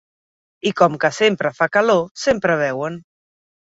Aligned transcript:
I 0.69 0.71
com 0.81 0.95
que 1.05 1.13
sempre 1.19 1.53
fa 1.61 1.71
calor, 1.79 2.05
sempre 2.27 2.61
beuen. 2.67 3.03